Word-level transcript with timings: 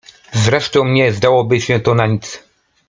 Zresztą 0.33 0.85
nie 0.85 1.13
zdałoby 1.13 1.61
się 1.61 1.79
to 1.79 1.95
na 1.95 2.07
nic! 2.07 2.43